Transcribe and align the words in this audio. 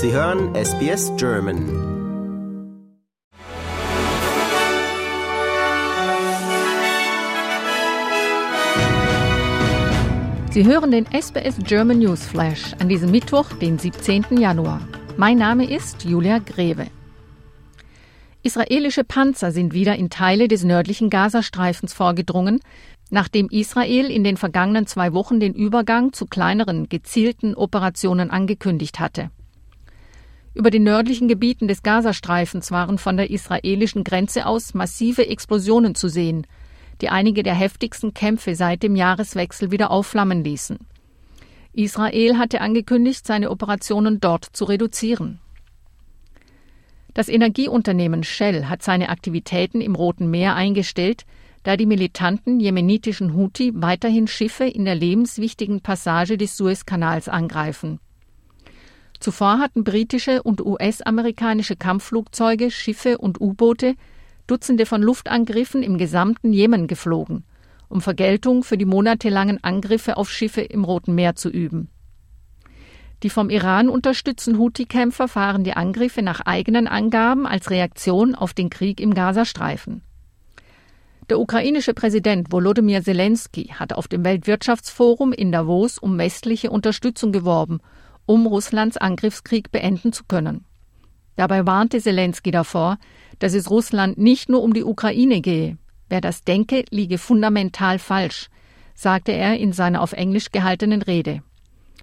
Sie 0.00 0.12
hören 0.12 0.54
SBS 0.54 1.10
German. 1.16 1.58
Sie 10.52 10.64
hören 10.64 10.92
den 10.92 11.04
SBS 11.06 11.56
German 11.64 11.98
News 11.98 12.24
Flash 12.24 12.74
an 12.78 12.88
diesem 12.88 13.10
Mittwoch, 13.10 13.52
den 13.54 13.80
17. 13.80 14.38
Januar. 14.38 14.80
Mein 15.16 15.36
Name 15.36 15.68
ist 15.68 16.04
Julia 16.04 16.38
Greve. 16.38 16.86
Israelische 18.44 19.02
Panzer 19.02 19.50
sind 19.50 19.74
wieder 19.74 19.96
in 19.96 20.10
Teile 20.10 20.46
des 20.46 20.62
nördlichen 20.62 21.10
Gazastreifens 21.10 21.92
vorgedrungen, 21.92 22.60
nachdem 23.10 23.48
Israel 23.50 24.12
in 24.12 24.22
den 24.22 24.36
vergangenen 24.36 24.86
zwei 24.86 25.12
Wochen 25.12 25.40
den 25.40 25.54
Übergang 25.54 26.12
zu 26.12 26.26
kleineren, 26.26 26.88
gezielten 26.88 27.56
Operationen 27.56 28.30
angekündigt 28.30 29.00
hatte. 29.00 29.32
Über 30.58 30.70
den 30.70 30.82
nördlichen 30.82 31.28
Gebieten 31.28 31.68
des 31.68 31.84
Gazastreifens 31.84 32.72
waren 32.72 32.98
von 32.98 33.16
der 33.16 33.30
israelischen 33.30 34.02
Grenze 34.02 34.44
aus 34.44 34.74
massive 34.74 35.28
Explosionen 35.28 35.94
zu 35.94 36.08
sehen, 36.08 36.48
die 37.00 37.10
einige 37.10 37.44
der 37.44 37.54
heftigsten 37.54 38.12
Kämpfe 38.12 38.56
seit 38.56 38.82
dem 38.82 38.96
Jahreswechsel 38.96 39.70
wieder 39.70 39.92
aufflammen 39.92 40.42
ließen. 40.42 40.78
Israel 41.74 42.38
hatte 42.38 42.60
angekündigt, 42.60 43.24
seine 43.24 43.52
Operationen 43.52 44.18
dort 44.18 44.46
zu 44.46 44.64
reduzieren. 44.64 45.38
Das 47.14 47.28
Energieunternehmen 47.28 48.24
Shell 48.24 48.64
hat 48.64 48.82
seine 48.82 49.10
Aktivitäten 49.10 49.80
im 49.80 49.94
Roten 49.94 50.28
Meer 50.28 50.56
eingestellt, 50.56 51.24
da 51.62 51.76
die 51.76 51.86
militanten 51.86 52.58
jemenitischen 52.58 53.36
Houthi 53.36 53.74
weiterhin 53.76 54.26
Schiffe 54.26 54.64
in 54.64 54.86
der 54.86 54.96
lebenswichtigen 54.96 55.82
Passage 55.82 56.36
des 56.36 56.56
Suezkanals 56.56 57.28
angreifen. 57.28 58.00
Zuvor 59.20 59.58
hatten 59.58 59.84
britische 59.84 60.42
und 60.42 60.64
US-amerikanische 60.64 61.76
Kampfflugzeuge, 61.76 62.70
Schiffe 62.70 63.18
und 63.18 63.40
U-Boote 63.40 63.94
Dutzende 64.48 64.86
von 64.86 65.02
Luftangriffen 65.02 65.82
im 65.82 65.98
gesamten 65.98 66.54
Jemen 66.54 66.86
geflogen, 66.86 67.44
um 67.90 68.00
Vergeltung 68.00 68.64
für 68.64 68.78
die 68.78 68.86
monatelangen 68.86 69.62
Angriffe 69.62 70.16
auf 70.16 70.30
Schiffe 70.30 70.62
im 70.62 70.84
Roten 70.84 71.14
Meer 71.14 71.34
zu 71.34 71.50
üben. 71.50 71.90
Die 73.22 73.30
vom 73.30 73.50
Iran 73.50 73.90
unterstützten 73.90 74.58
Houthi-Kämpfer 74.58 75.28
fahren 75.28 75.64
die 75.64 75.74
Angriffe 75.74 76.22
nach 76.22 76.40
eigenen 76.40 76.86
Angaben 76.86 77.46
als 77.46 77.68
Reaktion 77.68 78.34
auf 78.34 78.54
den 78.54 78.70
Krieg 78.70 79.00
im 79.00 79.12
Gazastreifen. 79.12 80.02
Der 81.28 81.38
ukrainische 81.38 81.92
Präsident 81.92 82.50
Volodymyr 82.50 83.02
Zelensky 83.02 83.74
hat 83.74 83.92
auf 83.92 84.08
dem 84.08 84.24
Weltwirtschaftsforum 84.24 85.34
in 85.34 85.52
Davos 85.52 85.98
um 85.98 86.16
westliche 86.16 86.70
Unterstützung 86.70 87.32
geworben, 87.32 87.80
um 88.28 88.46
Russlands 88.46 88.98
Angriffskrieg 88.98 89.72
beenden 89.72 90.12
zu 90.12 90.24
können. 90.24 90.64
Dabei 91.36 91.66
warnte 91.66 91.98
Zelensky 91.98 92.50
davor, 92.50 92.98
dass 93.38 93.54
es 93.54 93.70
Russland 93.70 94.18
nicht 94.18 94.48
nur 94.48 94.62
um 94.62 94.74
die 94.74 94.84
Ukraine 94.84 95.40
gehe. 95.40 95.78
Wer 96.10 96.20
das 96.20 96.44
denke, 96.44 96.84
liege 96.90 97.16
fundamental 97.16 97.98
falsch, 97.98 98.48
sagte 98.94 99.32
er 99.32 99.56
in 99.56 99.72
seiner 99.72 100.02
auf 100.02 100.12
Englisch 100.12 100.52
gehaltenen 100.52 101.00
Rede. 101.00 101.42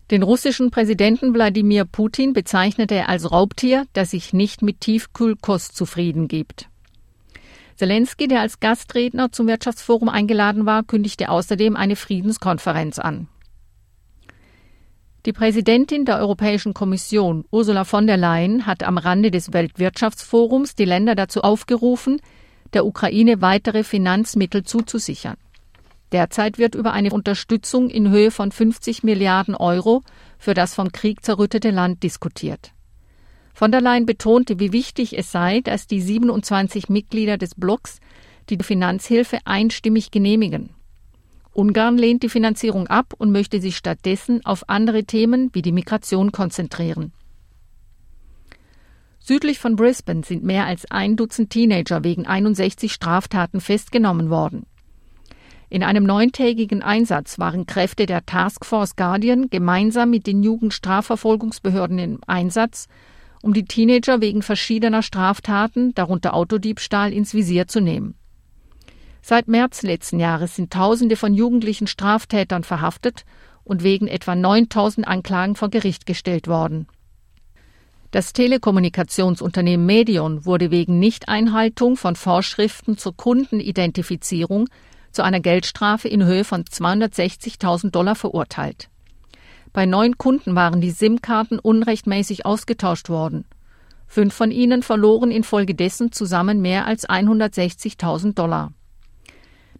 Den 0.09 0.23
russischen 0.23 0.71
Präsidenten 0.71 1.33
Wladimir 1.33 1.85
Putin 1.85 2.33
bezeichnete 2.33 2.95
er 2.95 3.09
als 3.09 3.31
Raubtier, 3.31 3.85
das 3.93 4.11
sich 4.11 4.33
nicht 4.33 4.61
mit 4.61 4.81
Tiefkühlkost 4.81 5.75
zufrieden 5.75 6.27
gibt. 6.27 6.69
Zelensky, 7.75 8.27
der 8.27 8.41
als 8.41 8.59
Gastredner 8.59 9.31
zum 9.31 9.47
Wirtschaftsforum 9.47 10.09
eingeladen 10.09 10.65
war, 10.65 10.83
kündigte 10.83 11.29
außerdem 11.29 11.75
eine 11.75 11.95
Friedenskonferenz 11.95 12.99
an. 12.99 13.27
Die 15.25 15.33
Präsidentin 15.33 16.05
der 16.05 16.19
Europäischen 16.19 16.75
Kommission, 16.75 17.45
Ursula 17.49 17.83
von 17.83 18.05
der 18.05 18.15
Leyen, 18.17 18.67
hat 18.67 18.83
am 18.83 18.99
Rande 18.99 19.31
des 19.31 19.53
Weltwirtschaftsforums 19.53 20.75
die 20.75 20.85
Länder 20.85 21.15
dazu 21.15 21.41
aufgerufen, 21.41 22.21
der 22.73 22.85
Ukraine 22.85 23.41
weitere 23.41 23.83
Finanzmittel 23.83 24.63
zuzusichern. 24.63 25.37
Derzeit 26.11 26.59
wird 26.59 26.75
über 26.75 26.93
eine 26.93 27.09
Unterstützung 27.09 27.89
in 27.89 28.11
Höhe 28.11 28.29
von 28.29 28.51
50 28.51 29.01
Milliarden 29.01 29.55
Euro 29.55 30.03
für 30.37 30.53
das 30.53 30.75
vom 30.75 30.91
Krieg 30.91 31.25
zerrüttete 31.25 31.71
Land 31.71 32.03
diskutiert. 32.03 32.73
Von 33.55 33.71
der 33.71 33.81
Leyen 33.81 34.05
betonte, 34.05 34.59
wie 34.59 34.73
wichtig 34.73 35.17
es 35.17 35.31
sei, 35.31 35.61
dass 35.61 35.87
die 35.87 36.01
27 36.01 36.87
Mitglieder 36.89 37.39
des 37.39 37.55
Blocks 37.55 37.99
die 38.51 38.59
Finanzhilfe 38.61 39.39
einstimmig 39.45 40.11
genehmigen. 40.11 40.74
Ungarn 41.55 41.97
lehnt 41.97 42.21
die 42.21 42.29
Finanzierung 42.29 42.87
ab 42.87 43.13
und 43.17 43.31
möchte 43.31 43.61
sich 43.61 43.77
stattdessen 43.77 44.45
auf 44.45 44.67
andere 44.67 45.05
Themen 45.05 45.49
wie 45.53 45.61
die 45.61 45.71
Migration 45.71 46.33
konzentrieren. 46.33 47.13
Südlich 49.19 49.57
von 49.57 49.75
Brisbane 49.75 50.23
sind 50.23 50.43
mehr 50.43 50.65
als 50.65 50.91
ein 50.91 51.15
Dutzend 51.15 51.49
Teenager 51.49 52.03
wegen 52.03 52.27
61 52.27 52.91
Straftaten 52.91 53.61
festgenommen 53.61 54.29
worden. 54.29 54.65
In 55.69 55.81
einem 55.81 56.03
neuntägigen 56.03 56.83
Einsatz 56.83 57.39
waren 57.39 57.65
Kräfte 57.65 58.05
der 58.05 58.25
Taskforce 58.25 58.95
Guardian 58.95 59.49
gemeinsam 59.49 60.09
mit 60.09 60.27
den 60.27 60.43
Jugendstrafverfolgungsbehörden 60.43 61.97
im 61.99 62.19
Einsatz, 62.27 62.87
um 63.41 63.53
die 63.53 63.65
Teenager 63.65 64.21
wegen 64.21 64.41
verschiedener 64.41 65.01
Straftaten, 65.01 65.93
darunter 65.95 66.33
Autodiebstahl, 66.33 67.13
ins 67.13 67.33
Visier 67.33 67.67
zu 67.67 67.79
nehmen. 67.79 68.15
Seit 69.27 69.47
März 69.47 69.81
letzten 69.81 70.19
Jahres 70.19 70.55
sind 70.55 70.71
Tausende 70.71 71.15
von 71.15 71.33
jugendlichen 71.33 71.87
Straftätern 71.87 72.63
verhaftet 72.63 73.25
und 73.63 73.81
wegen 73.81 74.07
etwa 74.07 74.35
9000 74.35 75.07
Anklagen 75.07 75.55
vor 75.55 75.69
Gericht 75.69 76.05
gestellt 76.05 76.47
worden. 76.47 76.85
Das 78.11 78.33
Telekommunikationsunternehmen 78.33 79.83
Medion 79.83 80.45
wurde 80.45 80.69
wegen 80.69 80.99
Nichteinhaltung 80.99 81.97
von 81.97 82.15
Vorschriften 82.15 82.99
zur 82.99 83.17
Kundenidentifizierung 83.17 84.67
zu 85.11 85.23
einer 85.23 85.39
Geldstrafe 85.39 86.07
in 86.07 86.23
Höhe 86.23 86.43
von 86.43 86.63
260.000 86.63 87.89
Dollar 87.89 88.13
verurteilt. 88.13 88.91
Bei 89.73 89.87
neun 89.87 90.19
Kunden 90.19 90.53
waren 90.53 90.81
die 90.81 90.91
SIM-Karten 90.91 91.57
unrechtmäßig 91.57 92.45
ausgetauscht 92.45 93.09
worden. 93.09 93.45
Fünf 94.05 94.35
von 94.35 94.51
ihnen 94.51 94.83
verloren 94.83 95.31
infolgedessen 95.31 96.11
zusammen 96.11 96.61
mehr 96.61 96.85
als 96.85 97.09
160.000 97.09 98.35
Dollar. 98.35 98.71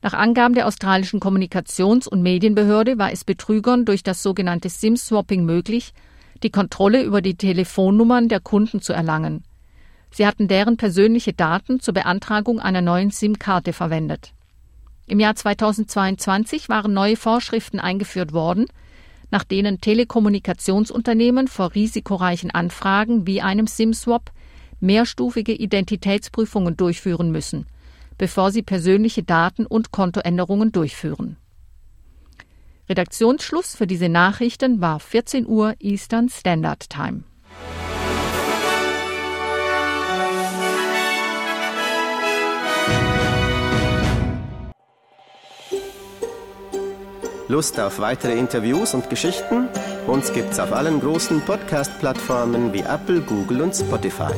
Nach 0.05 0.13
Angaben 0.13 0.53
der 0.53 0.67
australischen 0.67 1.19
Kommunikations- 1.19 2.07
und 2.07 2.21
Medienbehörde 2.21 2.99
war 2.99 3.11
es 3.11 3.23
Betrügern 3.23 3.85
durch 3.85 4.03
das 4.03 4.21
sogenannte 4.21 4.69
SIM-Swapping 4.69 5.43
möglich, 5.43 5.95
die 6.43 6.51
Kontrolle 6.51 7.01
über 7.01 7.23
die 7.23 7.33
Telefonnummern 7.33 8.29
der 8.29 8.39
Kunden 8.39 8.81
zu 8.81 8.93
erlangen. 8.93 9.43
Sie 10.11 10.27
hatten 10.27 10.47
deren 10.47 10.77
persönliche 10.77 11.33
Daten 11.33 11.79
zur 11.79 11.95
Beantragung 11.95 12.59
einer 12.59 12.81
neuen 12.81 13.09
SIM-Karte 13.09 13.73
verwendet. 13.73 14.33
Im 15.07 15.19
Jahr 15.19 15.33
2022 15.33 16.69
waren 16.69 16.93
neue 16.93 17.17
Vorschriften 17.17 17.79
eingeführt 17.79 18.31
worden, 18.31 18.67
nach 19.31 19.43
denen 19.43 19.81
Telekommunikationsunternehmen 19.81 21.47
vor 21.47 21.73
risikoreichen 21.73 22.51
Anfragen 22.51 23.25
wie 23.25 23.41
einem 23.41 23.65
SIM-Swap 23.65 24.29
mehrstufige 24.79 25.53
Identitätsprüfungen 25.53 26.77
durchführen 26.77 27.31
müssen, 27.31 27.65
bevor 28.17 28.51
sie 28.51 28.63
persönliche 28.63 29.23
Daten 29.23 29.65
und 29.65 29.91
Kontoänderungen 29.91 30.71
durchführen. 30.71 31.37
Redaktionsschluss 32.87 33.75
für 33.75 33.87
diese 33.87 34.09
Nachrichten 34.09 34.79
war 34.79 34.99
14 34.99 35.47
Uhr 35.47 35.73
Eastern 35.79 36.29
Standard 36.29 36.89
Time. 36.89 37.23
Lust 47.47 47.79
auf 47.79 47.99
weitere 47.99 48.37
Interviews 48.37 48.93
und 48.95 49.09
Geschichten? 49.09 49.67
Uns 50.07 50.33
gibt's 50.33 50.59
auf 50.59 50.73
allen 50.73 50.99
großen 50.99 51.41
Podcast-Plattformen 51.41 52.73
wie 52.73 52.81
Apple, 52.81 53.21
Google 53.21 53.61
und 53.61 53.75
Spotify. 53.75 54.33